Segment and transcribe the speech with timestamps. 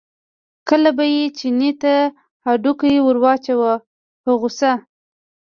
[0.69, 1.93] کله به یې چیني ته
[2.45, 3.73] هډوکی ور واچاوه
[4.23, 4.71] په غوسه.